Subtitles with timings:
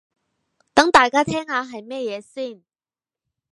[0.73, 2.63] 等大家聽下係乜嘢先